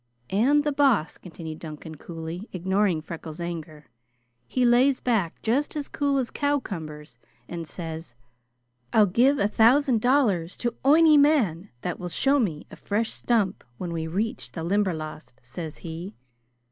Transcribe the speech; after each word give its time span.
"And 0.31 0.63
the 0.63 0.71
Boss," 0.71 1.19
continued 1.19 1.59
Duncan, 1.59 1.93
coolly 1.93 2.49
ignoring 2.53 3.03
Freckles' 3.03 3.39
anger, 3.39 3.85
"he 4.47 4.65
lays 4.65 4.99
back 4.99 5.39
just 5.43 5.75
as 5.75 5.87
cool 5.87 6.17
as 6.17 6.31
cowcumbers 6.31 7.19
an' 7.47 7.65
says: 7.65 8.15
'I'll 8.93 9.05
give 9.05 9.37
a 9.37 9.47
thousand 9.47 10.01
dollars 10.01 10.57
to 10.57 10.73
ony 10.83 11.17
man 11.17 11.69
that 11.81 11.99
will 11.99 12.09
show 12.09 12.39
me 12.39 12.65
a 12.71 12.75
fresh 12.75 13.11
stump 13.13 13.63
when 13.77 13.93
we 13.93 14.07
reach 14.07 14.53
the 14.53 14.63
Limberlost,' 14.63 15.39
says 15.43 15.77
he. 15.85 16.15